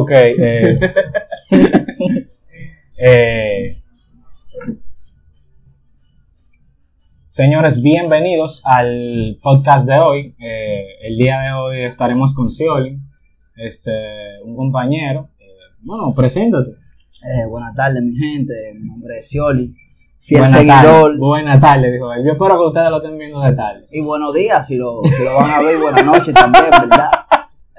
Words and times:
Ok. 0.00 0.10
eh, 0.12 0.78
eh, 2.98 3.82
señores, 7.26 7.82
bienvenidos 7.82 8.62
al 8.64 9.38
podcast 9.42 9.88
de 9.88 9.98
hoy. 9.98 10.36
Eh, 10.38 10.84
el 11.02 11.16
día 11.16 11.40
de 11.40 11.52
hoy 11.52 11.82
estaremos 11.84 12.32
con 12.32 12.48
Cioli, 12.48 12.96
este, 13.56 13.90
un 14.44 14.54
compañero. 14.54 15.30
Eh, 15.40 15.44
bueno, 15.80 16.14
preséntate. 16.14 16.70
Eh, 16.70 17.48
buenas 17.50 17.74
tardes, 17.74 18.00
mi 18.00 18.14
gente. 18.14 18.54
Mi 18.76 18.86
nombre 18.88 19.16
es 19.18 19.28
Cioli, 19.28 19.74
fiel 20.20 20.42
Buenas 20.42 20.60
seguidor. 20.60 20.82
tardes. 21.02 21.18
Buenas 21.18 21.60
tardes, 21.60 21.92
dijo 21.92 22.12
él. 22.12 22.24
Yo 22.24 22.32
espero 22.34 22.56
que 22.56 22.66
ustedes 22.66 22.90
lo 22.90 22.96
estén 23.02 23.18
viendo 23.18 23.40
de 23.40 23.52
tarde. 23.52 23.86
Y 23.90 24.00
buenos 24.00 24.32
días, 24.32 24.64
si 24.64 24.76
lo, 24.76 25.00
si 25.04 25.24
lo 25.24 25.34
van 25.34 25.50
a 25.50 25.60
ver. 25.60 25.76
Buenas 25.80 26.04
noches 26.04 26.32
también, 26.34 26.66
¿verdad? 26.70 27.10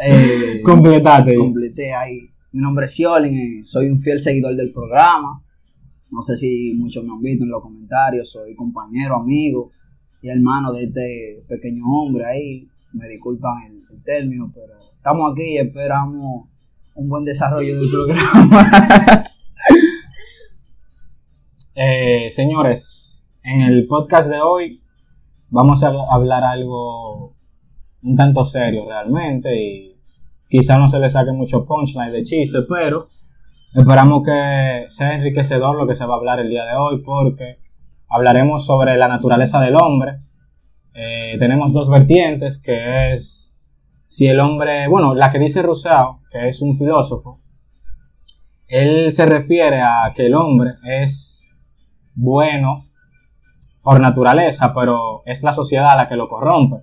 Eh, 0.01 0.61
Completate. 0.63 1.35
completé 1.35 1.93
ahí. 1.93 2.29
Mi 2.51 2.61
nombre 2.61 2.85
es 2.85 2.95
Cioli, 2.95 3.29
eh, 3.59 3.63
soy 3.65 3.89
un 3.89 3.99
fiel 3.99 4.19
seguidor 4.19 4.55
del 4.55 4.71
programa. 4.71 5.43
No 6.11 6.23
sé 6.23 6.37
si 6.37 6.73
muchos 6.73 7.03
me 7.03 7.11
han 7.11 7.21
visto 7.21 7.43
en 7.43 7.51
los 7.51 7.61
comentarios. 7.61 8.31
Soy 8.31 8.55
compañero, 8.55 9.17
amigo 9.17 9.71
y 10.21 10.29
hermano 10.29 10.71
de 10.71 10.85
este 10.85 11.43
pequeño 11.47 11.83
hombre 11.85 12.25
ahí. 12.25 12.67
Me 12.93 13.07
disculpan 13.07 13.63
el, 13.67 13.83
el 13.95 14.03
término, 14.03 14.51
pero 14.53 14.73
estamos 14.95 15.31
aquí 15.31 15.53
y 15.53 15.57
esperamos 15.57 16.47
un 16.95 17.09
buen 17.09 17.23
desarrollo 17.25 17.79
del 17.79 17.89
programa. 17.89 19.23
Eh, 21.81 22.29
señores, 22.31 23.25
en 23.41 23.61
el 23.61 23.87
podcast 23.87 24.29
de 24.29 24.41
hoy 24.41 24.81
vamos 25.49 25.81
a 25.81 25.93
hablar 26.11 26.43
algo 26.43 27.33
un 28.03 28.15
tanto 28.17 28.43
serio 28.43 28.85
realmente 28.85 29.55
y 29.55 29.95
quizá 30.49 30.77
no 30.77 30.87
se 30.87 30.99
le 30.99 31.09
saque 31.09 31.31
mucho 31.31 31.65
punchline 31.65 32.11
de 32.11 32.23
chiste, 32.23 32.59
pero 32.67 33.07
esperamos 33.73 34.25
que 34.25 34.85
sea 34.87 35.13
enriquecedor 35.13 35.75
lo 35.75 35.87
que 35.87 35.95
se 35.95 36.05
va 36.05 36.15
a 36.15 36.17
hablar 36.17 36.39
el 36.39 36.49
día 36.49 36.65
de 36.65 36.75
hoy 36.75 37.01
porque 37.03 37.59
hablaremos 38.09 38.65
sobre 38.65 38.97
la 38.97 39.07
naturaleza 39.07 39.61
del 39.61 39.75
hombre. 39.75 40.17
Eh, 40.93 41.37
tenemos 41.39 41.71
dos 41.71 41.89
vertientes 41.89 42.59
que 42.59 43.11
es 43.11 43.63
si 44.07 44.27
el 44.27 44.39
hombre, 44.39 44.87
bueno, 44.87 45.13
la 45.13 45.31
que 45.31 45.37
dice 45.37 45.61
Rousseau, 45.61 46.21
que 46.31 46.47
es 46.47 46.61
un 46.61 46.75
filósofo, 46.75 47.39
él 48.67 49.11
se 49.11 49.25
refiere 49.25 49.81
a 49.81 50.11
que 50.15 50.25
el 50.25 50.33
hombre 50.33 50.73
es 50.83 51.47
bueno 52.15 52.85
por 53.83 53.99
naturaleza, 53.99 54.73
pero 54.73 55.21
es 55.25 55.43
la 55.43 55.53
sociedad 55.53 55.95
la 55.95 56.07
que 56.07 56.15
lo 56.15 56.27
corrompe. 56.27 56.77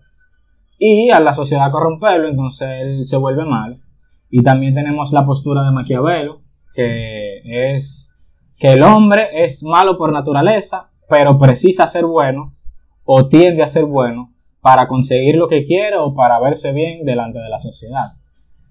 Y 0.79 1.11
a 1.11 1.21
la 1.21 1.33
sociedad 1.33 1.71
corromperlo, 1.71 2.29
entonces 2.29 2.69
él 2.81 3.05
se 3.05 3.17
vuelve 3.17 3.45
malo. 3.45 3.77
Y 4.31 4.43
también 4.43 4.75
tenemos 4.75 5.13
la 5.13 5.25
postura 5.25 5.65
de 5.65 5.71
Maquiavelo, 5.71 6.43
que 6.75 7.41
es 7.73 8.13
que 8.59 8.73
el 8.73 8.83
hombre 8.83 9.45
es 9.45 9.63
malo 9.63 9.97
por 9.97 10.13
naturaleza, 10.13 10.91
pero 11.09 11.39
precisa 11.39 11.87
ser 11.87 12.05
bueno 12.05 12.55
o 13.05 13.29
tiende 13.29 13.63
a 13.63 13.69
ser 13.69 13.85
bueno 13.85 14.33
para 14.61 14.89
conseguir 14.89 15.37
lo 15.37 15.49
que 15.49 15.65
quiere 15.65 15.97
o 15.97 16.15
para 16.15 16.41
verse 16.41 16.73
bien 16.73 17.05
delante 17.05 17.39
de 17.39 17.49
la 17.49 17.59
sociedad. 17.59 18.15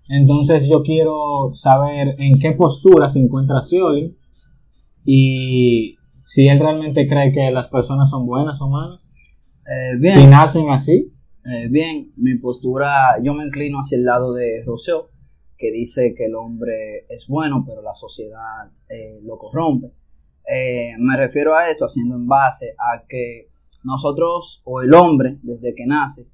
Entonces 0.08 0.68
yo 0.70 0.84
quiero 0.84 1.50
saber 1.54 2.16
en 2.20 2.38
qué 2.40 2.52
postura 2.52 3.10
se 3.10 3.20
encuentra 3.20 3.62
Scioli 3.62 4.16
y 5.06 5.96
si 6.24 6.48
él 6.48 6.60
realmente 6.60 7.08
cree 7.08 7.32
que 7.32 7.50
las 7.52 7.70
personas 7.70 8.10
son 8.10 8.26
buenas 8.26 8.62
o 8.62 8.70
malas. 8.70 9.16
Eh, 9.66 9.98
bien. 10.00 10.20
Si 10.20 10.28
nacen 10.28 10.70
así. 10.70 11.15
Eh, 11.48 11.68
bien, 11.70 12.12
mi 12.18 12.38
postura, 12.38 13.22
yo 13.22 13.36
me 13.36 13.46
inclino 13.46 13.78
hacia 13.78 14.00
el 14.00 14.04
lado 14.04 14.34
de 14.34 14.64
Rousseau, 14.66 15.10
que 15.56 15.72
dice 15.72 16.16
que 16.16 16.26
el 16.26 16.34
hombre 16.34 17.06
es 17.08 17.28
bueno, 17.28 17.64
pero 17.68 17.84
la 17.84 17.94
sociedad 17.94 18.72
eh, 18.90 19.20
lo 19.22 19.38
corrompe. 19.38 19.92
Eh, 20.52 20.94
me 20.98 21.16
refiero 21.16 21.56
a 21.56 21.70
esto 21.70 21.86
haciendo 21.86 22.16
en 22.16 22.26
base 22.26 22.74
a 22.80 23.06
que 23.08 23.50
nosotros 23.84 24.64
o 24.66 24.82
el 24.82 24.92
hombre, 24.96 25.38
desde 25.44 25.76
que 25.76 25.86
nace, 25.86 26.28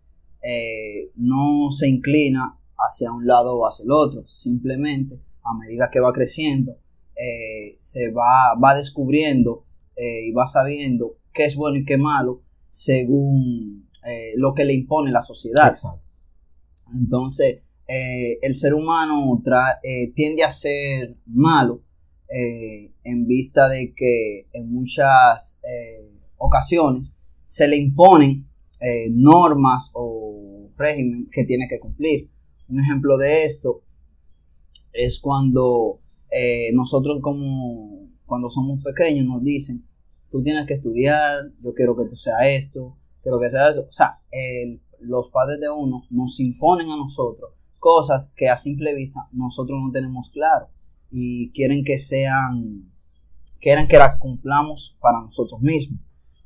no 1.18 1.70
se 1.72 1.90
inclina 1.90 2.58
hacia 2.78 3.12
un 3.12 3.28
lado 3.28 3.58
o 3.58 3.68
hacia 3.68 3.84
el 3.84 3.92
otro, 3.92 4.26
simplemente 4.30 5.20
a 5.44 5.54
medida 5.58 5.90
que 5.92 6.00
va 6.00 6.14
creciendo, 6.14 6.78
se 7.78 8.10
va, 8.12 8.56
va 8.56 8.76
descubriendo 8.76 9.66
y 9.98 10.32
va 10.32 10.48
sabiendo 10.48 11.18
qué 11.34 11.46
es 11.46 11.56
bueno 11.56 11.78
y 11.78 11.86
qué 11.86 11.98
malo 11.98 12.42
según 12.70 13.91
eh, 14.06 14.34
lo 14.38 14.54
que 14.54 14.66
le 14.66 14.74
impone 14.74 15.12
la 15.12 15.22
sociedad. 15.22 15.70
Exacto. 15.70 16.02
Entonces, 16.94 17.62
eh, 17.88 18.40
el 18.42 18.56
ser 18.56 18.74
humano 18.74 19.42
eh, 19.84 20.12
tiende 20.14 20.44
a 20.44 20.50
ser 20.50 21.18
malo 21.26 21.84
en 22.34 23.28
vista 23.28 23.68
de 23.68 23.94
que 23.94 24.48
en 24.54 24.72
muchas 24.72 25.60
ocasiones 26.38 27.18
se 27.46 27.68
le 27.68 27.76
imponen 27.76 28.48
normas 29.10 29.92
o 29.94 30.70
régimen 30.78 31.28
que 31.30 31.44
tiene 31.44 31.68
que 31.68 31.82
cumplir. 31.82 32.30
Un 32.70 32.80
ejemplo 32.80 33.18
de 33.18 33.44
esto 33.44 33.84
es 34.94 35.20
cuando 35.20 36.00
nosotros 36.72 37.20
como 37.22 38.08
cuando 38.26 38.50
somos 38.50 38.82
pequeños 38.82 39.26
nos 39.26 39.44
dicen, 39.44 39.84
tú 40.32 40.42
tienes 40.42 40.66
que 40.66 40.76
estudiar, 40.76 41.52
yo 41.62 41.74
quiero 41.74 41.98
que 41.98 42.06
tú 42.06 42.16
seas 42.16 42.40
esto, 42.44 42.96
quiero 43.22 43.40
que 43.40 43.50
seas 43.50 43.72
eso. 43.72 43.82
O 43.88 43.92
sea, 43.92 44.20
el- 44.32 44.82
los 45.00 45.30
padres 45.30 45.60
de 45.60 45.70
uno 45.70 46.04
nos 46.10 46.40
imponen 46.40 46.90
a 46.90 46.98
nosotros 46.98 47.52
cosas 47.80 48.32
que 48.36 48.50
a 48.50 48.58
simple 48.58 48.94
vista 48.94 49.28
nosotros 49.32 49.80
no 49.84 49.92
tenemos 49.92 50.30
claro 50.32 50.68
y 51.10 51.52
quieren 51.52 51.84
que 51.84 51.98
sean, 51.98 52.92
quieren 53.60 53.88
que 53.88 53.98
las 53.98 54.18
cumplamos 54.20 54.96
para 55.02 55.22
nosotros 55.22 55.60
mismos. 55.62 56.00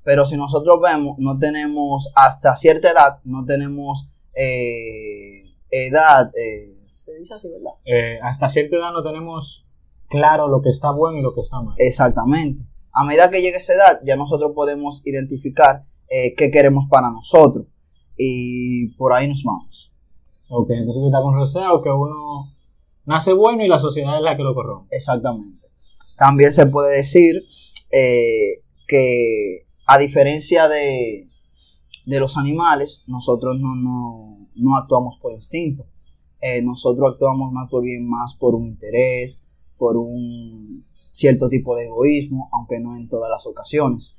Pero 0.03 0.25
si 0.25 0.37
nosotros 0.37 0.77
vemos, 0.81 1.17
no 1.17 1.37
tenemos, 1.37 2.11
hasta 2.15 2.55
cierta 2.55 2.91
edad, 2.91 3.19
no 3.25 3.43
tenemos 3.45 4.09
eh, 4.37 5.43
edad, 5.69 6.31
eh, 6.35 6.77
se 6.89 7.15
dice 7.17 7.33
así, 7.33 7.49
¿verdad? 7.49 7.71
Eh, 7.85 8.19
hasta 8.21 8.47
cierta 8.49 8.77
edad 8.77 8.91
no 8.93 9.03
tenemos 9.03 9.67
claro 10.07 10.47
lo 10.47 10.61
que 10.61 10.69
está 10.69 10.91
bueno 10.91 11.17
y 11.17 11.21
lo 11.21 11.33
que 11.33 11.41
está 11.41 11.61
mal. 11.61 11.75
Exactamente. 11.79 12.63
A 12.93 13.03
medida 13.03 13.29
que 13.29 13.41
llegue 13.41 13.57
esa 13.57 13.73
edad, 13.73 13.99
ya 14.05 14.15
nosotros 14.15 14.53
podemos 14.55 15.01
identificar 15.05 15.83
eh, 16.09 16.33
qué 16.35 16.51
queremos 16.51 16.85
para 16.89 17.09
nosotros. 17.11 17.67
Y 18.17 18.93
por 18.95 19.13
ahí 19.13 19.27
nos 19.27 19.43
vamos. 19.43 19.91
Ok, 20.49 20.69
entonces 20.71 21.01
tú 21.01 21.07
estás 21.07 21.21
con 21.21 21.81
que 21.81 21.89
uno 21.89 22.53
nace 23.05 23.33
bueno 23.33 23.63
y 23.63 23.67
la 23.67 23.79
sociedad 23.79 24.17
es 24.17 24.23
la 24.23 24.37
que 24.37 24.43
lo 24.43 24.53
corrompe. 24.53 24.95
Exactamente. 24.95 25.67
También 26.17 26.53
se 26.53 26.67
puede 26.67 26.97
decir 26.97 27.43
eh, 27.91 28.63
que 28.87 29.65
a 29.85 29.97
diferencia 29.97 30.67
de, 30.67 31.27
de 32.05 32.19
los 32.19 32.37
animales, 32.37 33.03
nosotros 33.07 33.59
no, 33.59 33.75
no, 33.75 34.47
no 34.55 34.75
actuamos 34.75 35.17
por 35.21 35.33
instinto. 35.33 35.85
Eh, 36.41 36.61
nosotros 36.61 37.13
actuamos 37.13 37.51
más 37.51 37.69
por 37.69 37.83
bien, 37.83 38.07
más 38.07 38.35
por 38.35 38.55
un 38.55 38.65
interés, 38.67 39.43
por 39.77 39.97
un 39.97 40.83
cierto 41.11 41.49
tipo 41.49 41.75
de 41.75 41.85
egoísmo, 41.85 42.49
aunque 42.53 42.79
no 42.79 42.95
en 42.95 43.07
todas 43.07 43.29
las 43.29 43.47
ocasiones. 43.47 44.15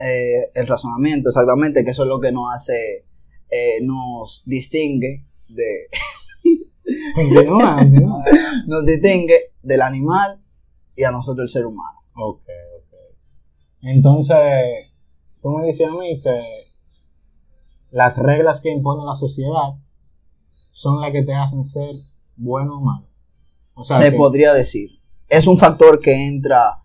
Eh, 0.00 0.50
el 0.54 0.66
razonamiento, 0.66 1.28
exactamente, 1.30 1.84
que 1.84 1.90
eso 1.90 2.02
es 2.04 2.08
lo 2.08 2.20
que 2.20 2.30
nos 2.32 2.54
hace, 2.54 3.06
eh, 3.50 3.80
nos 3.82 4.42
distingue 4.46 5.26
de, 5.48 5.88
nos 8.66 8.84
distingue 8.84 9.52
del 9.62 9.82
animal 9.82 10.40
y 10.96 11.04
a 11.04 11.10
nosotros 11.10 11.44
el 11.44 11.48
ser 11.48 11.66
humano. 11.66 11.98
Ok, 12.14 12.42
ok. 12.78 12.94
Entonces, 13.82 14.36
tú 15.42 15.50
me 15.50 15.66
dices 15.66 15.86
a 15.88 15.92
mí 15.92 16.20
que 16.20 16.40
las 17.90 18.18
reglas 18.18 18.60
que 18.60 18.70
impone 18.70 19.04
la 19.04 19.14
sociedad 19.14 19.74
son 20.72 21.00
las 21.00 21.12
que 21.12 21.22
te 21.22 21.34
hacen 21.34 21.64
ser 21.64 21.90
bueno 22.36 22.78
o 22.78 22.80
malo. 22.80 23.06
O 23.74 23.84
sea, 23.84 23.98
se 23.98 24.10
que- 24.10 24.16
podría 24.16 24.54
decir. 24.54 24.90
Es 25.28 25.46
un 25.46 25.58
factor 25.58 26.00
que 26.00 26.26
entra, 26.26 26.82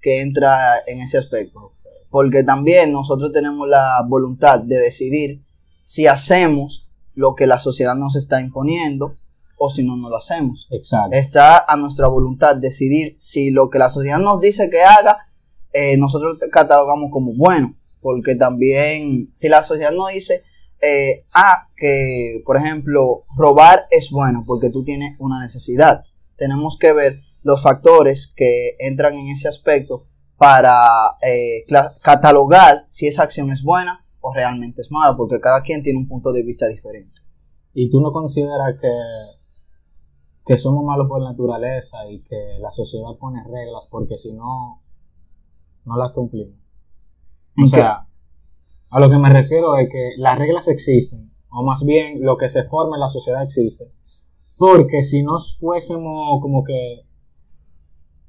que 0.00 0.20
entra 0.22 0.78
en 0.86 1.00
ese 1.00 1.18
aspecto. 1.18 1.71
Porque 2.12 2.44
también 2.44 2.92
nosotros 2.92 3.32
tenemos 3.32 3.66
la 3.66 4.04
voluntad 4.06 4.60
de 4.60 4.78
decidir 4.78 5.40
si 5.82 6.06
hacemos 6.06 6.86
lo 7.14 7.34
que 7.34 7.46
la 7.46 7.58
sociedad 7.58 7.94
nos 7.96 8.16
está 8.16 8.38
imponiendo 8.42 9.16
o 9.56 9.70
si 9.70 9.82
no, 9.82 9.96
no 9.96 10.10
lo 10.10 10.18
hacemos. 10.18 10.68
Exacto. 10.70 11.16
Está 11.16 11.64
a 11.66 11.74
nuestra 11.76 12.08
voluntad 12.08 12.56
decidir 12.56 13.16
si 13.18 13.50
lo 13.50 13.70
que 13.70 13.78
la 13.78 13.88
sociedad 13.88 14.18
nos 14.18 14.42
dice 14.42 14.68
que 14.68 14.82
haga, 14.82 15.26
eh, 15.72 15.96
nosotros 15.96 16.36
catalogamos 16.52 17.10
como 17.10 17.34
bueno. 17.34 17.76
Porque 18.02 18.34
también, 18.34 19.30
si 19.32 19.48
la 19.48 19.62
sociedad 19.62 19.92
nos 19.92 20.12
dice, 20.12 20.42
eh, 20.82 21.24
ah, 21.32 21.68
que 21.74 22.42
por 22.44 22.58
ejemplo, 22.58 23.24
robar 23.34 23.86
es 23.90 24.10
bueno 24.10 24.44
porque 24.46 24.68
tú 24.68 24.84
tienes 24.84 25.16
una 25.18 25.40
necesidad. 25.40 26.04
Tenemos 26.36 26.76
que 26.78 26.92
ver 26.92 27.22
los 27.42 27.62
factores 27.62 28.30
que 28.36 28.76
entran 28.80 29.14
en 29.14 29.28
ese 29.28 29.48
aspecto 29.48 30.08
para 30.42 30.76
eh, 31.22 31.64
catalogar 32.02 32.84
si 32.88 33.06
esa 33.06 33.22
acción 33.22 33.52
es 33.52 33.62
buena 33.62 34.04
o 34.20 34.34
realmente 34.34 34.82
es 34.82 34.90
mala, 34.90 35.16
porque 35.16 35.40
cada 35.40 35.62
quien 35.62 35.84
tiene 35.84 36.00
un 36.00 36.08
punto 36.08 36.32
de 36.32 36.42
vista 36.42 36.66
diferente. 36.66 37.20
¿Y 37.74 37.88
tú 37.90 38.00
no 38.00 38.10
consideras 38.10 38.74
que 38.80 38.88
que 40.44 40.58
somos 40.58 40.84
malos 40.84 41.06
por 41.08 41.22
naturaleza 41.22 41.98
y 42.10 42.20
que 42.22 42.58
la 42.58 42.72
sociedad 42.72 43.16
pone 43.18 43.44
reglas 43.44 43.84
porque 43.90 44.16
si 44.16 44.32
no, 44.32 44.82
no 45.84 45.96
las 45.96 46.10
cumplimos. 46.12 46.56
O 47.56 47.60
¿En 47.62 47.68
sea, 47.68 48.08
a 48.90 49.00
lo 49.00 49.08
que 49.08 49.18
me 49.18 49.30
refiero 49.30 49.76
es 49.76 49.88
que 49.88 50.14
las 50.16 50.36
reglas 50.36 50.66
existen, 50.66 51.32
o 51.50 51.62
más 51.62 51.84
bien 51.84 52.24
lo 52.24 52.36
que 52.36 52.48
se 52.48 52.64
forma 52.64 52.96
en 52.96 53.00
la 53.00 53.08
sociedad 53.08 53.42
existe, 53.42 53.92
porque 54.58 55.02
si 55.02 55.22
no 55.22 55.38
fuésemos 55.38 56.40
como 56.40 56.64
que 56.64 57.02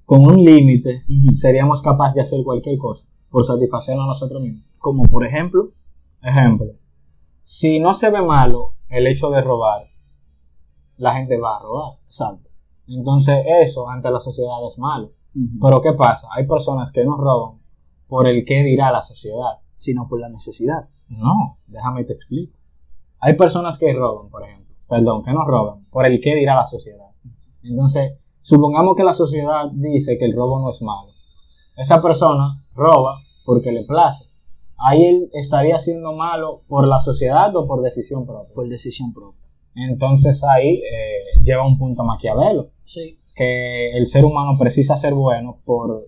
con 0.05 0.19
un 0.21 0.44
límite, 0.44 1.03
seríamos 1.35 1.81
capaces 1.81 2.15
de 2.15 2.21
hacer 2.21 2.44
cualquier 2.44 2.77
cosa 2.77 3.05
por 3.29 3.45
satisfacernos 3.45 4.03
a 4.03 4.07
nosotros 4.07 4.41
mismos. 4.41 4.63
Como 4.79 5.03
por 5.03 5.25
ejemplo, 5.25 5.71
Ejemplo, 6.21 6.67
si 7.41 7.79
no 7.79 7.94
se 7.94 8.09
ve 8.09 8.21
malo 8.21 8.75
el 8.88 9.07
hecho 9.07 9.29
de 9.29 9.41
robar, 9.41 9.88
la 10.97 11.13
gente 11.15 11.38
va 11.38 11.57
a 11.57 11.61
robar. 11.61 11.94
exacto. 12.05 12.50
Entonces 12.88 13.44
eso 13.61 13.89
ante 13.89 14.09
la 14.09 14.19
sociedad 14.19 14.65
es 14.67 14.77
malo. 14.77 15.11
Pero 15.61 15.81
¿qué 15.81 15.94
pasa? 15.94 16.27
Hay 16.35 16.47
personas 16.47 16.91
que 16.91 17.03
no 17.03 17.17
roban 17.17 17.59
por 18.07 18.27
el 18.27 18.45
qué 18.45 18.63
dirá 18.63 18.91
la 18.91 19.01
sociedad. 19.01 19.59
Sino 19.75 20.07
por 20.07 20.19
la 20.19 20.29
necesidad. 20.29 20.88
No, 21.09 21.57
déjame 21.67 22.06
te 22.06 22.13
explico. 22.13 22.57
Hay 23.19 23.35
personas 23.35 23.77
que 23.77 23.91
roban, 23.94 24.29
por 24.29 24.44
ejemplo. 24.47 24.73
Perdón, 24.88 25.23
que 25.23 25.33
no 25.33 25.44
roban 25.45 25.79
por 25.91 26.06
el 26.06 26.21
qué 26.21 26.35
dirá 26.35 26.56
la 26.56 26.65
sociedad. 26.65 27.07
Entonces, 27.63 28.13
supongamos 28.44 28.95
que 28.95 29.04
la 29.04 29.13
sociedad 29.13 29.66
dice 29.74 30.18
que 30.19 30.25
el 30.25 30.36
robo 30.36 30.60
no 30.62 30.69
es 30.69 30.81
malo. 30.84 31.12
Esa 31.75 32.01
persona 32.01 32.56
roba 32.75 33.18
porque 33.45 33.72
le 33.72 33.84
place. 33.86 34.25
Ahí 34.78 35.04
él 35.06 35.30
estaría 35.34 35.80
siendo 35.80 36.13
malo 36.13 36.62
por 36.68 36.88
la 36.88 37.00
sociedad 37.00 37.56
o 37.56 37.66
por 37.68 37.81
decisión 37.81 38.25
propia. 38.28 38.54
Por 38.54 38.68
decisión 38.69 39.13
propia. 39.13 39.42
Entonces 39.75 40.44
ahí 40.44 40.75
eh, 40.84 41.42
lleva 41.44 41.66
un 41.66 41.78
punto 41.80 42.04
maquiavelo, 42.04 42.69
Sí. 42.86 43.18
que 43.36 43.92
el 43.98 44.06
ser 44.06 44.24
humano 44.25 44.57
precisa 44.60 44.95
ser 44.98 45.13
bueno 45.16 45.62
por, 45.66 46.06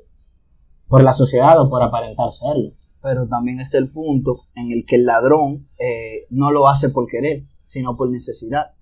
por 0.88 1.02
la 1.04 1.14
sociedad 1.14 1.60
o 1.60 1.68
por 1.70 1.82
aparentar 1.82 2.32
serlo. 2.32 2.74
Pero 3.02 3.28
también 3.28 3.60
es 3.60 3.74
el 3.74 3.90
punto 3.92 4.42
en 4.56 4.72
el 4.72 4.86
que 4.86 4.96
el 4.98 5.06
ladrón 5.06 5.68
eh, 5.80 6.26
no 6.30 6.52
lo 6.52 6.68
hace 6.68 6.90
por 6.90 7.08
querer, 7.08 7.44
sino 7.64 7.96
por 7.98 8.10
necesidad. 8.12 8.74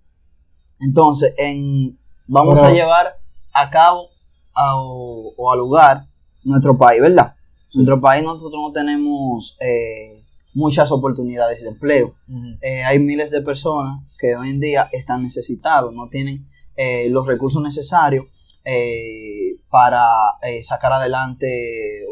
Entonces, 0.80 1.34
en, 1.38 1.98
vamos 2.28 2.56
Pero- 2.60 2.68
a 2.68 2.74
llevar 2.74 3.18
a 3.54 3.70
cabo 3.70 4.10
a- 4.54 4.76
o, 4.78 5.34
o 5.38 5.52
al 5.52 5.60
lugar 5.60 6.06
nuestro 6.44 6.78
país, 6.78 7.02
¿verdad? 7.02 7.34
Nuestro 7.74 8.00
país 8.02 8.24
nosotros 8.24 8.62
no 8.62 8.72
tenemos 8.72 9.58
eh, 9.60 10.24
muchas 10.54 10.92
oportunidades 10.92 11.62
de 11.62 11.70
empleo. 11.70 12.14
Eh, 12.62 12.84
hay 12.84 13.00
miles 13.00 13.32
de 13.32 13.42
personas 13.42 14.00
que 14.20 14.36
hoy 14.36 14.50
en 14.52 14.60
día 14.60 14.90
están 14.92 15.24
necesitados, 15.24 15.92
no 15.94 16.08
tienen 16.08 16.48
eh, 16.76 17.08
los 17.10 17.26
recursos 17.26 17.62
necesarios 17.64 18.60
eh, 18.66 19.56
para 19.70 20.06
eh, 20.44 20.62
sacar 20.64 20.94
adelante 20.94 21.48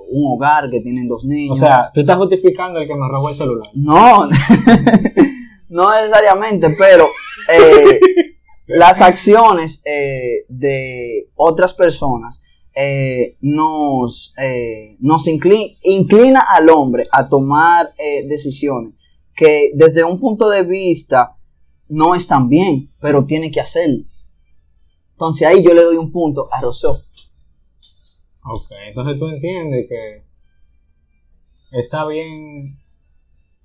un 0.10 0.34
hogar 0.36 0.70
que 0.70 0.82
tienen 0.82 1.08
dos 1.08 1.26
niños. 1.26 1.58
O 1.58 1.60
sea, 1.64 1.92
tú 1.94 2.00
estás 2.02 2.18
justificando 2.18 2.80
el 2.80 2.88
que 2.88 2.96
me 2.96 3.08
robó 3.08 3.30
el 3.30 3.36
celular. 3.36 3.70
no, 3.76 4.28
no 5.70 5.92
necesariamente, 5.96 6.76
pero 6.78 7.08
eh, 7.50 8.00
las 8.78 9.02
acciones 9.02 9.82
eh, 9.86 10.46
de 10.50 11.30
otras 11.36 11.74
personas 11.74 12.42
eh, 12.76 13.38
nos, 13.42 14.34
eh, 14.38 14.98
nos 15.00 15.26
incli- 15.28 15.78
inclina 15.84 16.42
al 16.42 16.70
hombre 16.70 17.08
a 17.12 17.28
tomar 17.28 17.94
eh, 17.98 18.26
decisiones 18.28 18.94
que 19.36 19.72
desde 19.76 20.04
un 20.04 20.20
punto 20.20 20.50
de 20.50 20.64
vista 20.64 21.36
no 21.90 22.16
están 22.16 22.48
bien, 22.48 22.90
pero 23.00 23.24
tiene 23.24 23.52
que 23.52 23.60
hacerlo. 23.60 24.06
Entonces 25.12 25.48
ahí 25.48 25.64
yo 25.64 25.74
le 25.74 25.84
doy 25.84 25.98
un 25.98 26.12
punto 26.12 26.48
a 26.52 26.62
Rousseau. 26.62 26.98
Ok, 28.46 28.66
entonces 28.88 29.20
tú 29.20 29.28
entiendes 29.28 29.88
que 29.90 30.24
está 31.78 32.06
bien 32.08 32.80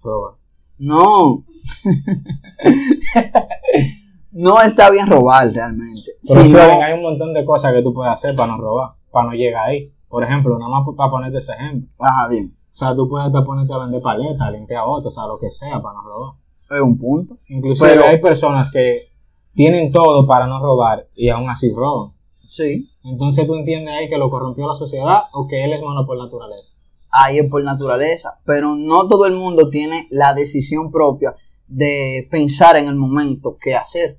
robar. 0.03 0.35
No. 0.79 1.45
no 4.37 4.61
está 4.61 4.91
bien 4.91 5.07
robar 5.07 5.51
realmente. 5.53 6.13
Pero 6.29 6.41
Si 6.43 6.53
no- 6.53 6.59
hay 6.61 6.93
un 6.93 7.03
montón 7.03 7.33
de 7.35 7.45
cosas 7.45 7.73
que 7.73 7.83
tú 7.83 7.93
puedes 7.95 8.13
hacer 8.13 8.37
para 8.37 8.53
no 8.53 8.59
robar, 8.59 8.91
para 9.11 9.29
no 9.29 9.33
llegar 9.33 9.69
ahí. 9.69 9.91
Por 10.09 10.23
ejemplo, 10.23 10.59
nada 10.59 10.71
más 10.71 10.87
para 10.97 11.11
ponerte 11.11 11.39
ese 11.39 11.53
ejemplo. 11.53 11.89
Ajá, 11.99 12.29
dime. 12.29 12.49
O 12.49 12.77
sea, 12.77 12.95
tú 12.95 13.09
puedes 13.09 13.31
ponerte 13.45 13.73
a 13.73 13.79
vender 13.79 14.03
paletas, 14.03 14.53
limpiar 14.53 14.81
autos, 14.83 15.13
o 15.13 15.15
sea, 15.21 15.27
lo 15.27 15.39
que 15.39 15.51
sea 15.51 15.81
para 15.81 15.95
no 15.95 16.03
robar. 16.03 16.35
Es 16.71 16.81
un 16.81 16.99
punto. 16.99 17.39
Inclusive 17.49 17.89
Pero- 17.89 18.05
hay 18.05 18.19
personas 18.21 18.71
que 18.71 19.09
tienen 19.55 19.91
todo 19.91 20.27
para 20.27 20.47
no 20.47 20.61
robar 20.61 21.07
y 21.15 21.31
aún 21.31 21.49
así 21.49 21.73
roban. 21.73 22.13
Sí. 22.49 22.89
Entonces 23.05 23.47
tú 23.47 23.55
entiendes 23.55 23.95
ahí 23.95 24.09
que 24.09 24.19
lo 24.19 24.29
corrompió 24.31 24.67
la 24.67 24.75
sociedad 24.75 25.23
o 25.33 25.47
que 25.47 25.65
él 25.65 25.73
es 25.73 25.83
malo 25.83 26.07
por 26.07 26.19
naturaleza. 26.19 26.75
Ahí 27.11 27.39
es 27.39 27.49
por 27.51 27.63
naturaleza. 27.65 28.39
Pero 28.45 28.75
no 28.77 29.09
todo 29.09 29.25
el 29.27 29.35
mundo 29.35 29.71
tiene 29.71 30.07
la 30.11 30.35
decisión 30.35 30.91
propia 30.93 31.35
de 31.69 32.29
pensar 32.31 32.77
en 32.77 32.87
el 32.89 32.97
momento 32.97 33.57
qué 33.61 33.75
hacer. 33.75 34.19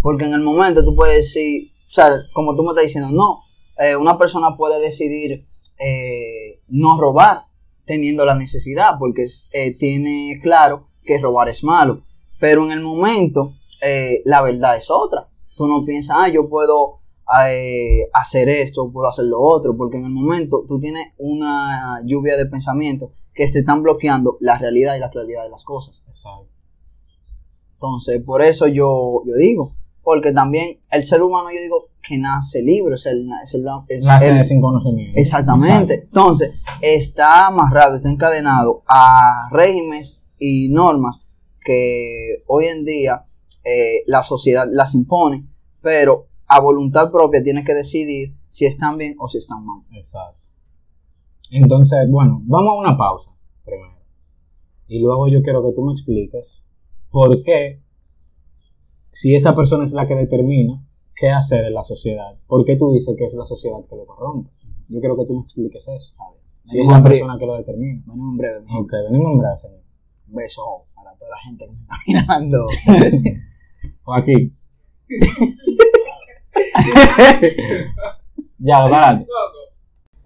Porque 0.00 0.24
en 0.24 0.32
el 0.32 0.40
momento 0.40 0.84
tú 0.84 0.94
puedes 0.94 1.16
decir, 1.16 1.70
o 1.88 1.92
sea, 1.92 2.08
como 2.32 2.54
tú 2.54 2.62
me 2.62 2.70
estás 2.70 2.84
diciendo, 2.84 3.10
no, 3.10 3.42
eh, 3.78 3.96
una 3.96 4.18
persona 4.18 4.56
puede 4.56 4.80
decidir 4.80 5.44
eh, 5.78 6.60
no 6.68 7.00
robar 7.00 7.46
teniendo 7.84 8.24
la 8.24 8.34
necesidad, 8.34 8.98
porque 8.98 9.26
eh, 9.52 9.78
tiene 9.78 10.40
claro 10.42 10.88
que 11.02 11.18
robar 11.18 11.48
es 11.48 11.64
malo. 11.64 12.02
Pero 12.38 12.64
en 12.64 12.72
el 12.72 12.80
momento, 12.80 13.54
la 14.24 14.42
verdad 14.42 14.76
es 14.76 14.90
otra. 14.90 15.26
Tú 15.56 15.66
no 15.66 15.84
piensas, 15.84 16.16
ah, 16.20 16.28
yo 16.28 16.48
puedo 16.48 17.00
hacer 18.12 18.48
esto, 18.48 18.92
puedo 18.92 19.08
hacer 19.08 19.24
lo 19.24 19.40
otro, 19.40 19.76
porque 19.76 19.98
en 19.98 20.04
el 20.04 20.10
momento 20.10 20.64
tú 20.68 20.78
tienes 20.78 21.08
una 21.18 22.00
lluvia 22.04 22.36
de 22.36 22.46
pensamientos 22.46 23.10
que 23.34 23.46
te 23.46 23.60
están 23.60 23.82
bloqueando 23.82 24.36
la 24.40 24.58
realidad 24.58 24.96
y 24.96 25.00
la 25.00 25.10
claridad 25.10 25.44
de 25.44 25.50
las 25.50 25.64
cosas. 25.64 26.02
Exacto. 26.06 26.48
Entonces, 27.74 28.22
por 28.24 28.42
eso 28.42 28.66
yo, 28.66 29.22
yo 29.24 29.34
digo, 29.36 29.72
porque 30.10 30.32
también 30.32 30.78
el 30.90 31.04
ser 31.04 31.22
humano, 31.22 31.50
yo 31.54 31.60
digo, 31.60 31.88
que 32.02 32.16
nace 32.16 32.62
libre, 32.62 32.94
o 32.94 32.96
sea, 32.96 33.12
el, 33.12 33.28
el- 33.88 34.00
Nace 34.06 34.28
el- 34.30 34.42
sin 34.46 34.58
conocimiento. 34.62 35.20
Exactamente. 35.20 36.04
Entonces, 36.04 36.52
está 36.80 37.48
amarrado, 37.48 37.94
está 37.94 38.08
encadenado 38.08 38.82
a 38.88 39.50
regímenes 39.52 40.22
y 40.38 40.70
normas 40.70 41.20
que 41.62 42.36
hoy 42.46 42.64
en 42.68 42.86
día 42.86 43.26
eh, 43.64 44.02
la 44.06 44.22
sociedad 44.22 44.64
las 44.70 44.94
impone, 44.94 45.46
pero 45.82 46.28
a 46.46 46.58
voluntad 46.60 47.12
propia 47.12 47.42
tiene 47.42 47.62
que 47.62 47.74
decidir 47.74 48.34
si 48.48 48.64
están 48.64 48.96
bien 48.96 49.14
o 49.18 49.28
si 49.28 49.36
están 49.36 49.62
mal. 49.66 49.82
Exacto. 49.92 50.40
Entonces, 51.50 52.10
bueno, 52.10 52.40
vamos 52.46 52.70
a 52.72 52.80
una 52.80 52.96
pausa 52.96 53.30
primero. 53.62 53.98
Y 54.86 55.00
luego 55.02 55.28
yo 55.28 55.42
quiero 55.42 55.62
que 55.68 55.74
tú 55.74 55.84
me 55.84 55.92
expliques 55.92 56.62
por 57.10 57.42
qué, 57.42 57.82
si 59.18 59.34
esa 59.34 59.50
persona 59.52 59.82
es 59.82 59.90
la 59.94 60.06
que 60.06 60.14
determina 60.14 60.80
qué 61.16 61.28
hacer 61.28 61.64
en 61.64 61.74
la 61.74 61.82
sociedad, 61.82 62.28
¿por 62.46 62.64
qué 62.64 62.76
tú 62.76 62.92
dices 62.92 63.16
que 63.18 63.24
es 63.24 63.34
la 63.34 63.44
sociedad 63.44 63.78
que 63.90 63.96
lo 63.96 64.06
corrompe? 64.06 64.48
Yo 64.88 65.00
quiero 65.00 65.16
que 65.16 65.24
tú 65.26 65.34
me 65.34 65.40
expliques 65.40 65.88
eso. 65.88 66.14
Si 66.64 66.80
es 66.80 66.86
la 66.86 67.02
persona 67.02 67.36
que 67.36 67.44
lo 67.44 67.56
determina. 67.56 68.00
venimos 68.06 68.30
en 68.30 68.36
breve. 68.36 68.64
Ok, 68.78 68.92
venimos 69.10 69.32
en 69.32 69.38
breve, 69.38 69.56
señor. 69.56 69.80
Un 70.28 70.34
beso 70.36 70.62
para 70.94 71.16
toda 71.16 71.32
la 71.32 71.38
gente 71.38 71.66
que 71.66 71.72
me 71.72 71.80
está 71.80 71.96
mirando. 72.38 72.68
Joaquín. 74.04 74.56
ya, 78.58 78.76
adelante. 78.76 79.26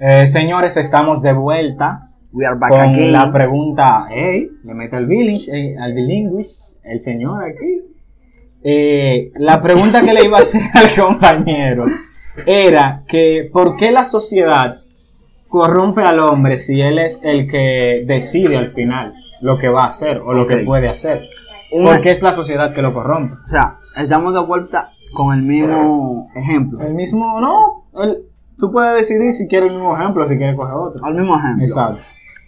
Eh, 0.00 0.26
señores, 0.26 0.76
estamos 0.76 1.22
de 1.22 1.32
vuelta 1.32 2.11
We 2.30 2.44
are 2.44 2.58
back 2.58 2.70
con 2.70 2.80
again. 2.80 3.12
la 3.12 3.32
pregunta, 3.32 4.06
hey, 4.11 4.50
le 4.64 4.75
mete 4.75 4.96
al 4.96 5.11
eh, 5.11 5.76
al 5.78 5.94
bilingüe, 5.94 6.42
el 6.84 7.00
señor 7.00 7.42
aquí. 7.44 7.91
Eh, 8.64 9.33
la 9.37 9.61
pregunta 9.61 10.02
que 10.02 10.12
le 10.12 10.25
iba 10.25 10.38
a 10.38 10.42
hacer 10.42 10.62
al 10.75 11.04
compañero 11.04 11.85
era 12.47 13.02
que 13.09 13.50
¿por 13.52 13.76
qué 13.76 13.90
la 13.90 14.04
sociedad 14.04 14.81
corrompe 15.49 16.02
al 16.02 16.21
hombre 16.21 16.57
si 16.59 16.81
él 16.81 16.99
es 16.99 17.21
el 17.25 17.50
que 17.50 18.04
decide 18.07 18.57
al 18.57 18.71
final 18.71 19.14
lo 19.40 19.59
que 19.59 19.69
va 19.69 19.83
a 19.83 19.87
hacer 19.87 20.21
o 20.25 20.33
lo 20.33 20.47
que 20.47 20.59
puede 20.59 20.88
hacer? 20.88 21.26
¿Por 21.71 22.00
qué 22.02 22.11
es 22.11 22.23
la 22.23 22.33
sociedad 22.33 22.73
que 22.75 22.83
lo 22.83 22.92
corrompe? 22.95 23.35
O 23.35 23.47
sea, 23.47 23.76
estamos 23.97 24.33
de 24.35 24.40
vuelta 24.40 24.90
con 25.14 25.35
el 25.35 25.42
mismo 25.42 26.31
ejemplo. 26.35 26.81
El 26.81 26.95
mismo, 26.95 27.40
no, 27.40 27.87
el- 28.02 28.25
tú 28.59 28.71
puedes 28.71 28.95
decidir 29.09 29.33
si 29.33 29.49
quieres 29.49 29.71
el 29.71 29.76
mismo 29.76 29.97
ejemplo 29.97 30.25
o 30.25 30.28
si 30.28 30.37
quieres 30.37 30.54
coger 30.57 30.75
otro. 30.75 31.04
Al 31.04 31.14
mismo 31.14 31.37
ejemplo. 31.38 31.64
Exacto. 31.64 32.00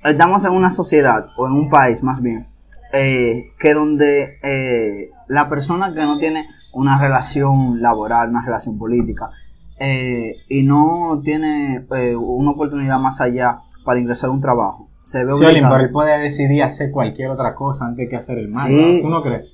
estamos 0.05 0.45
en 0.45 0.53
una 0.53 0.71
sociedad 0.71 1.27
o 1.37 1.47
en 1.47 1.55
un 1.55 1.71
país 1.71 2.03
más 2.03 2.21
bien 2.23 2.47
eh, 2.95 3.51
que 3.59 3.75
donde 3.75 4.39
eh, 4.43 5.11
la 5.29 5.49
persona 5.49 5.93
que 5.95 6.01
no 6.03 6.19
tiene 6.19 6.47
una 6.73 6.99
relación 7.01 7.81
laboral, 7.83 8.31
una 8.31 8.45
relación 8.45 8.79
política 8.79 9.31
eh, 9.79 10.37
y 10.49 10.63
no 10.63 11.21
tiene 11.25 11.85
eh, 11.97 12.17
una 12.17 12.53
oportunidad 12.53 12.99
más 12.99 13.21
allá 13.21 13.59
para 13.85 14.01
ingresar 14.01 14.31
a 14.31 14.33
un 14.33 14.41
trabajo, 14.41 14.89
se 15.03 15.25
ve 15.25 15.33
Sí, 15.35 15.45
obligado- 15.45 15.75
pero 15.75 15.85
él 15.87 15.91
puede 15.93 16.19
decidir 16.19 16.63
hacer 16.63 16.91
cualquier 16.91 17.29
otra 17.31 17.55
cosa 17.55 17.85
antes 17.87 18.09
que 18.09 18.17
hacer 18.17 18.39
el 18.39 18.49
mal. 18.49 18.67
Sí. 18.69 19.01
¿no? 19.03 19.09
¿Tú 19.09 19.15
no 19.15 19.23
crees? 19.23 19.47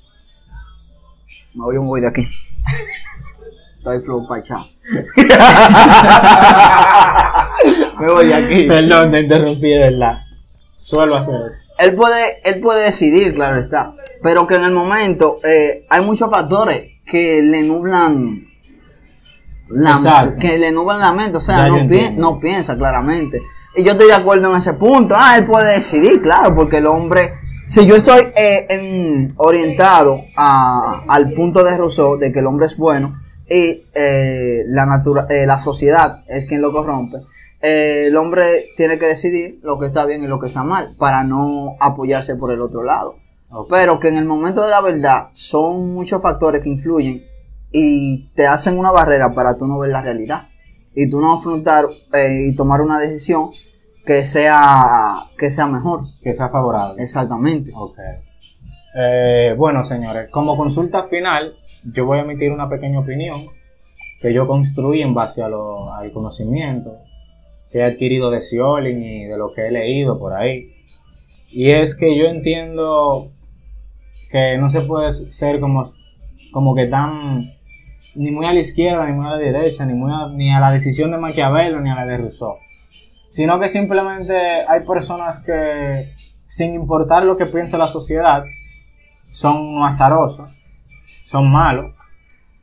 Me 1.54 1.64
voy 1.64 1.76
un 1.78 1.86
voy 1.88 2.00
de 2.00 2.08
aquí. 2.08 2.26
Estoy 3.78 4.00
flow 4.02 4.26
pachá. 4.28 4.56
Me 8.00 8.08
voy 8.10 8.26
de 8.28 8.34
aquí. 8.34 8.68
Perdón, 8.68 9.10
te 9.10 9.20
interrumpí, 9.20 9.76
verdad. 9.78 10.18
Suelo 10.82 11.16
hacer 11.16 11.34
eso. 11.52 11.68
Él 11.78 11.94
puede, 11.94 12.40
él 12.42 12.58
puede 12.60 12.84
decidir, 12.84 13.34
claro 13.34 13.58
está. 13.60 13.92
Pero 14.22 14.46
que 14.46 14.54
en 14.56 14.64
el 14.64 14.72
momento 14.72 15.36
eh, 15.44 15.84
hay 15.90 16.02
muchos 16.04 16.30
factores 16.30 16.98
que 17.06 17.42
le 17.42 17.62
nublan 17.64 18.40
la, 19.68 19.90
Exacto. 19.92 20.36
que 20.40 20.58
le 20.58 20.72
nublan 20.72 21.00
la 21.00 21.12
mente. 21.12 21.36
O 21.36 21.40
sea, 21.40 21.68
no, 21.68 21.86
pi- 21.88 22.12
no 22.16 22.40
piensa 22.40 22.76
claramente. 22.76 23.40
Y 23.76 23.84
yo 23.84 23.92
estoy 23.92 24.08
de 24.08 24.14
acuerdo 24.14 24.50
en 24.50 24.56
ese 24.56 24.74
punto. 24.74 25.14
Ah, 25.18 25.36
él 25.36 25.44
puede 25.46 25.74
decidir, 25.74 26.20
claro, 26.22 26.54
porque 26.54 26.78
el 26.78 26.86
hombre. 26.86 27.34
Si 27.66 27.86
yo 27.86 27.94
estoy 27.94 28.22
eh, 28.36 28.66
en- 28.68 29.34
orientado 29.36 30.22
a- 30.36 31.04
al 31.06 31.30
punto 31.34 31.62
de 31.62 31.76
Rousseau 31.76 32.16
de 32.18 32.32
que 32.32 32.40
el 32.40 32.46
hombre 32.46 32.66
es 32.66 32.76
bueno 32.76 33.20
y 33.48 33.84
eh, 33.94 34.62
la, 34.66 34.86
natura, 34.86 35.26
eh, 35.28 35.46
la 35.46 35.56
sociedad 35.58 36.24
es 36.26 36.46
quien 36.46 36.62
lo 36.62 36.72
corrompe, 36.72 37.18
eh, 37.62 38.04
el 38.08 38.16
hombre 38.16 38.66
tiene 38.76 38.98
que 38.98 39.06
decidir 39.06 39.58
lo 39.62 39.78
que 39.78 39.86
está 39.86 40.04
bien 40.06 40.22
y 40.22 40.26
lo 40.26 40.38
que 40.38 40.46
está 40.46 40.62
mal 40.62 40.88
para 40.98 41.24
no 41.24 41.74
apoyarse 41.80 42.36
por 42.36 42.52
el 42.52 42.60
otro 42.60 42.82
lado. 42.82 43.14
Pero 43.68 43.98
que 43.98 44.08
en 44.08 44.16
el 44.16 44.24
momento 44.26 44.62
de 44.62 44.70
la 44.70 44.80
verdad 44.80 45.28
son 45.32 45.92
muchos 45.92 46.22
factores 46.22 46.62
que 46.62 46.68
influyen 46.70 47.22
y 47.72 48.28
te 48.34 48.46
hacen 48.46 48.78
una 48.78 48.90
barrera 48.92 49.34
para 49.34 49.56
tú 49.58 49.66
no 49.66 49.78
ver 49.80 49.90
la 49.90 50.02
realidad 50.02 50.42
y 50.94 51.08
tú 51.10 51.20
no 51.20 51.34
afrontar 51.34 51.84
eh, 52.14 52.46
y 52.48 52.56
tomar 52.56 52.80
una 52.80 52.98
decisión 53.00 53.50
que 54.06 54.22
sea 54.24 55.14
que 55.36 55.50
sea 55.50 55.66
mejor. 55.66 56.02
Que 56.22 56.32
sea 56.32 56.48
favorable. 56.48 57.02
Exactamente. 57.02 57.72
Eh, 58.96 59.54
bueno, 59.56 59.84
señores, 59.84 60.28
como 60.30 60.56
consulta 60.56 61.04
final, 61.04 61.52
yo 61.92 62.06
voy 62.06 62.18
a 62.18 62.22
emitir 62.22 62.50
una 62.52 62.68
pequeña 62.68 63.00
opinión 63.00 63.40
que 64.20 64.32
yo 64.34 64.46
construí 64.46 65.02
en 65.02 65.14
base 65.14 65.42
a 65.42 65.48
lo- 65.48 65.92
al 65.92 66.12
conocimiento 66.12 66.98
que 67.70 67.78
he 67.78 67.84
adquirido 67.84 68.30
de 68.30 68.40
Ciolin 68.40 69.02
y 69.02 69.24
de 69.24 69.36
lo 69.36 69.52
que 69.54 69.66
he 69.66 69.70
leído 69.70 70.18
por 70.18 70.32
ahí. 70.32 70.66
Y 71.50 71.70
es 71.70 71.94
que 71.94 72.16
yo 72.16 72.26
entiendo 72.26 73.30
que 74.30 74.56
no 74.58 74.68
se 74.68 74.82
puede 74.82 75.12
ser 75.12 75.60
como, 75.60 75.84
como 76.52 76.74
que 76.74 76.86
tan 76.86 77.44
ni 78.14 78.30
muy 78.30 78.46
a 78.46 78.52
la 78.52 78.60
izquierda, 78.60 79.06
ni 79.06 79.12
muy 79.12 79.26
a 79.26 79.30
la 79.30 79.38
derecha, 79.38 79.84
ni, 79.84 79.94
muy 79.94 80.12
a, 80.12 80.28
ni 80.28 80.52
a 80.52 80.60
la 80.60 80.72
decisión 80.72 81.10
de 81.10 81.18
Maquiavelo, 81.18 81.80
ni 81.80 81.90
a 81.90 81.94
la 81.94 82.06
de 82.06 82.16
Rousseau. 82.16 82.56
Sino 83.28 83.60
que 83.60 83.68
simplemente 83.68 84.34
hay 84.66 84.80
personas 84.86 85.38
que, 85.38 86.12
sin 86.44 86.74
importar 86.74 87.24
lo 87.24 87.36
que 87.36 87.46
piense 87.46 87.78
la 87.78 87.86
sociedad, 87.86 88.42
son 89.28 89.84
azarosos, 89.84 90.50
son 91.22 91.50
malos. 91.50 91.94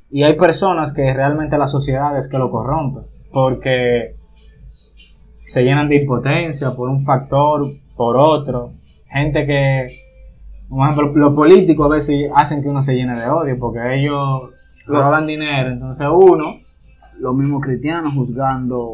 Y 0.10 0.24
hay 0.24 0.36
personas 0.36 0.94
que 0.94 1.14
realmente 1.14 1.58
la 1.58 1.68
sociedad 1.68 2.18
es 2.18 2.28
que 2.28 2.38
lo 2.38 2.52
corrompe, 2.52 3.02
porque 3.32 4.17
se 5.48 5.64
llenan 5.64 5.88
de 5.88 5.96
impotencia 5.96 6.76
por 6.76 6.90
un 6.90 7.04
factor, 7.04 7.66
por 7.96 8.18
otro. 8.18 8.72
Gente 9.10 9.46
que, 9.48 9.88
por 10.70 10.90
ejemplo, 10.90 11.12
los 11.16 11.34
políticos 11.34 11.86
a 11.86 11.96
veces 11.96 12.30
hacen 12.36 12.62
que 12.62 12.70
uno 12.70 12.84
se 12.84 12.96
llene 12.96 13.18
de 13.18 13.28
odio, 13.28 13.58
porque 13.58 13.96
ellos 13.96 14.52
roban 14.86 15.26
dinero, 15.26 15.72
entonces 15.72 16.08
uno, 16.12 16.60
Los 17.20 17.36
mismos 17.36 17.62
cristianos 17.62 18.14
juzgando 18.14 18.92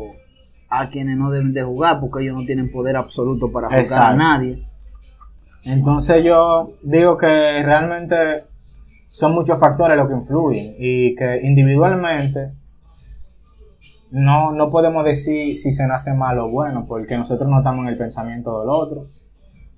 a 0.70 0.90
quienes 0.90 1.18
no 1.18 1.30
deben 1.30 1.54
de 1.54 1.62
jugar 1.62 2.00
porque 2.00 2.24
ellos 2.24 2.36
no 2.36 2.46
tienen 2.46 2.72
poder 2.72 2.96
absoluto 2.96 3.52
para 3.52 3.68
juzgar 3.68 4.14
a 4.14 4.16
nadie. 4.16 4.64
Entonces 5.66 6.24
yo 6.24 6.74
digo 6.82 7.18
que 7.18 7.28
realmente 7.28 8.16
son 9.12 9.34
muchos 9.34 9.60
factores 9.60 9.98
los 9.98 10.08
que 10.08 10.14
influyen 10.14 10.76
y 10.80 11.16
que 11.16 11.42
individualmente 11.44 12.54
no, 14.14 14.52
no 14.52 14.70
podemos 14.70 15.04
decir 15.04 15.58
si 15.58 15.72
se 15.72 15.88
nace 15.88 16.14
malo 16.14 16.46
o 16.46 16.52
bueno, 16.52 16.86
porque 16.88 17.18
nosotros 17.18 17.50
no 17.50 17.58
estamos 17.58 17.84
en 17.84 17.94
el 17.94 17.98
pensamiento 17.98 18.60
del 18.60 18.70
otro 18.70 19.06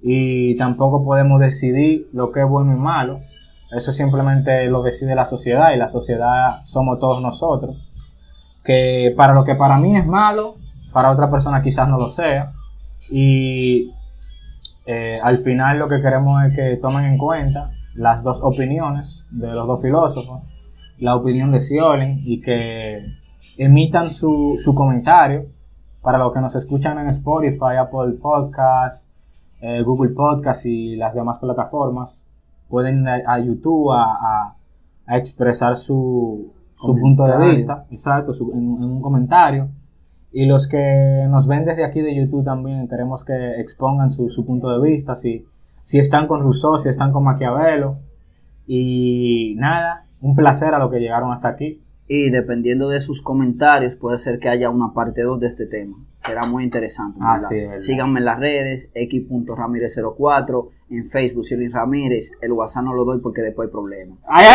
y 0.01 0.57
tampoco 0.57 1.05
podemos 1.05 1.39
decidir 1.39 2.07
lo 2.11 2.33
que 2.33 2.41
es 2.41 2.49
bueno 2.49 2.73
y 2.73 2.77
malo. 2.77 3.21
Eso 3.71 3.93
simplemente 3.93 4.65
lo 4.65 4.83
decide 4.83 5.15
la 5.15 5.25
sociedad 5.25 5.71
y 5.73 5.77
la 5.77 5.87
sociedad 5.87 6.59
somos 6.63 6.99
todos 6.99 7.21
nosotros. 7.21 7.89
Que 8.61 9.13
para 9.15 9.33
lo 9.33 9.45
que 9.45 9.55
para 9.55 9.77
mí 9.79 9.95
es 9.95 10.05
malo, 10.05 10.57
para 10.91 11.11
otra 11.11 11.31
persona 11.31 11.63
quizás 11.63 11.87
no 11.87 11.97
lo 11.97 12.09
sea. 12.09 12.51
Y 13.09 13.93
eh, 14.85 15.17
al 15.23 15.37
final 15.37 15.79
lo 15.79 15.87
que 15.87 16.01
queremos 16.01 16.43
es 16.43 16.55
que 16.57 16.75
tomen 16.75 17.05
en 17.05 17.17
cuenta 17.17 17.69
las 17.95 18.21
dos 18.21 18.41
opiniones 18.43 19.27
de 19.31 19.47
los 19.47 19.65
dos 19.65 19.81
filósofos, 19.81 20.41
la 20.99 21.15
opinión 21.15 21.53
de 21.53 21.61
Sciolin 21.61 22.21
y 22.25 22.41
que 22.41 22.99
emitan 23.57 24.09
su, 24.09 24.55
su 24.57 24.73
comentario 24.75 25.45
para 26.01 26.17
los 26.17 26.33
que 26.33 26.39
nos 26.41 26.55
escuchan 26.55 26.99
en 26.99 27.07
Spotify, 27.07 27.77
Apple 27.79 28.13
Podcasts, 28.21 29.11
eh, 29.61 29.81
Google 29.83 30.11
Podcasts 30.11 30.65
y 30.65 30.95
las 30.95 31.13
demás 31.15 31.39
plataformas. 31.39 32.23
Pueden 32.69 33.01
ir 33.01 33.07
a, 33.09 33.33
a 33.33 33.39
YouTube 33.39 33.91
a, 33.91 34.03
a- 34.13 34.55
a 35.07 35.17
expresar 35.17 35.75
su, 35.75 36.51
su 36.75 36.93
punto 36.99 37.25
de 37.25 37.37
vista, 37.51 37.85
exacto, 37.91 38.33
su- 38.33 38.51
en, 38.53 38.57
en 38.59 38.83
un 38.83 39.01
comentario. 39.01 39.69
Y 40.31 40.47
los 40.47 40.67
que 40.67 41.25
nos 41.29 41.47
ven 41.47 41.63
desde 41.63 41.85
aquí 41.85 42.01
de 42.01 42.13
YouTube 42.15 42.43
también 42.43 42.87
queremos 42.89 43.23
que 43.23 43.61
expongan 43.61 44.09
su, 44.09 44.29
su 44.29 44.45
punto 44.45 44.67
de 44.69 44.81
vista, 44.89 45.15
si, 45.15 45.45
si 45.83 45.97
están 45.99 46.27
con 46.27 46.41
Rousseau, 46.41 46.77
si 46.77 46.89
están 46.89 47.11
con 47.11 47.23
Maquiavelo. 47.23 47.97
Y 48.67 49.55
nada, 49.57 50.05
un 50.21 50.35
placer 50.35 50.73
a 50.73 50.79
los 50.79 50.91
que 50.91 50.99
llegaron 50.99 51.31
hasta 51.31 51.49
aquí. 51.49 51.81
Y 52.07 52.29
dependiendo 52.29 52.89
de 52.89 52.99
sus 52.99 53.21
comentarios, 53.23 53.95
puede 53.95 54.19
ser 54.19 54.37
que 54.39 54.47
haya 54.47 54.69
una 54.69 54.93
parte 54.93 55.23
2 55.23 55.39
de 55.39 55.47
este 55.47 55.65
tema. 55.65 55.97
Será 56.19 56.41
muy 56.51 56.63
interesante. 56.63 57.19
Ah, 57.21 57.39
sí. 57.39 57.59
Síganme 57.77 58.19
en 58.19 58.25
las 58.25 58.39
redes, 58.39 58.89
x.ramírez04, 58.93 60.69
en 60.91 61.09
Facebook, 61.09 61.45
Silvin 61.45 61.71
Ramírez. 61.71 62.33
El 62.41 62.51
WhatsApp 62.51 62.83
no 62.83 62.93
lo 62.93 63.05
doy 63.05 63.19
porque 63.21 63.41
después 63.41 63.67
hay 63.67 63.71
problemas. 63.71 64.19
¡Ay, 64.27 64.45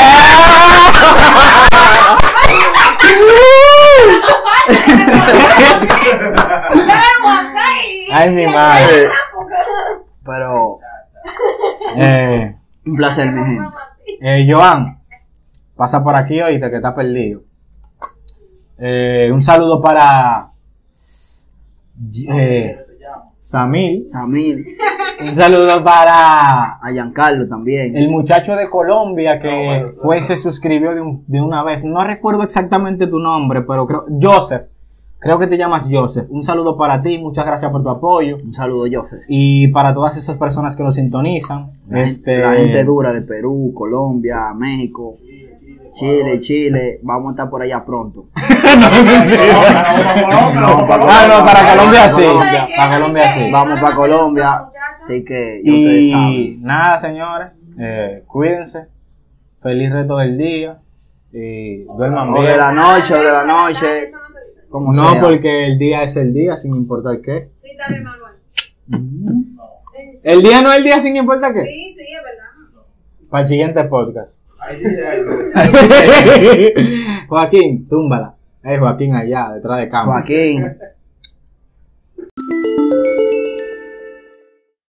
Ay, 8.12 8.30
mi 8.30 8.46
madre. 8.46 9.08
Pero 10.24 10.78
Eh, 11.96 12.56
un 12.86 12.96
placer, 12.96 13.30
mi 13.32 13.42
gente. 13.44 13.76
eh, 14.20 14.46
Joan, 14.50 14.99
pasa 15.80 16.04
por 16.04 16.14
aquí 16.14 16.38
oíste 16.42 16.68
que 16.68 16.76
está 16.76 16.94
perdido. 16.94 17.40
Eh, 18.78 19.30
un 19.32 19.40
saludo 19.40 19.80
para 19.80 20.50
eh, 22.34 22.76
Samil. 23.38 24.06
Samir, 24.06 24.66
Un 25.22 25.34
saludo 25.34 25.82
para 25.82 26.74
a 26.74 26.90
Giancarlo 26.92 27.48
también. 27.48 27.96
el 27.96 28.10
muchacho 28.10 28.54
de 28.56 28.68
Colombia 28.68 29.38
que 29.40 29.86
fue 30.02 30.18
y 30.18 30.22
se 30.22 30.36
suscribió 30.36 30.94
de, 30.94 31.00
un- 31.00 31.24
de 31.26 31.40
una 31.40 31.64
vez. 31.64 31.82
No 31.84 32.04
recuerdo 32.04 32.42
exactamente 32.42 33.06
tu 33.06 33.18
nombre, 33.18 33.62
pero 33.62 33.86
creo. 33.86 34.04
Joseph. 34.20 34.66
Creo 35.18 35.38
que 35.38 35.46
te 35.46 35.58
llamas 35.58 35.86
Joseph. 35.90 36.26
Un 36.30 36.42
saludo 36.42 36.78
para 36.78 37.02
ti, 37.02 37.18
muchas 37.18 37.44
gracias 37.44 37.70
por 37.70 37.82
tu 37.82 37.90
apoyo. 37.90 38.36
Un 38.42 38.54
saludo, 38.54 38.86
Jofre. 38.90 39.20
Y 39.28 39.68
para 39.68 39.92
todas 39.92 40.16
esas 40.16 40.38
personas 40.38 40.74
que 40.76 40.82
nos 40.82 40.94
sintonizan. 40.94 41.72
La, 41.88 42.02
este, 42.02 42.38
la 42.38 42.54
gente 42.54 42.84
dura 42.84 43.12
de 43.12 43.20
Perú, 43.20 43.70
Colombia, 43.74 44.54
México, 44.54 45.18
Chile, 45.92 46.38
Chile. 46.40 47.00
Vamos 47.02 47.28
a 47.28 47.30
estar 47.32 47.50
por 47.50 47.62
allá 47.62 47.84
pronto. 47.84 48.28
No, 50.54 50.86
para, 50.86 51.28
no, 51.28 51.44
para 51.44 51.74
Colombia 51.74 52.08
sí. 52.08 52.22
Colombia. 52.22 52.68
Para 52.76 52.94
Colombia 52.98 53.32
sí. 53.34 53.50
Vamos 53.50 53.80
para 53.80 53.96
Colombia. 53.96 54.64
Así 54.94 55.24
que 55.24 55.62
ya 55.64 55.72
ustedes 55.72 56.02
Y 56.04 56.10
saben. 56.10 56.62
nada, 56.62 56.98
señores. 56.98 57.48
eh, 57.78 58.22
cuídense. 58.26 58.86
Feliz 59.62 59.92
resto 59.92 60.16
del 60.18 60.36
día. 60.38 60.78
Y 61.32 61.84
duerman 61.84 62.30
O 62.30 62.34
bien. 62.34 62.46
de 62.46 62.56
la 62.56 62.72
noche, 62.72 63.14
o 63.14 63.18
de 63.22 63.30
la 63.32 63.44
noche. 63.44 64.10
Como 64.68 64.92
No, 64.92 65.12
sea. 65.12 65.20
porque 65.20 65.66
el 65.66 65.78
día 65.78 66.02
es 66.02 66.16
el 66.16 66.32
día, 66.34 66.56
sin 66.56 66.74
importar 66.76 67.20
qué. 67.20 67.50
Sí, 67.62 67.70
está 67.70 67.88
bien, 67.88 68.04
Manuel. 68.04 68.34
El 70.22 70.42
día 70.42 70.60
no 70.62 70.72
es 70.72 70.78
el 70.78 70.84
día, 70.84 71.00
sin 71.00 71.16
importar 71.16 71.52
qué. 71.52 71.64
Sí, 71.64 71.94
sí, 71.96 72.02
es 72.12 72.22
verdad. 72.22 72.50
Para 73.30 73.42
el 73.42 73.46
siguiente 73.48 73.84
podcast. 73.84 74.42
Joaquín, 77.28 77.88
túmbala. 77.88 78.34
Es 78.62 78.78
Joaquín 78.78 79.14
allá, 79.14 79.52
detrás 79.54 79.80
de 79.80 79.88
cámara. 79.88 80.20
Joaquín. 80.20 80.66